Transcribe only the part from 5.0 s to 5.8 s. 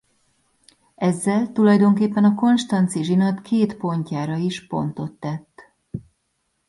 tett.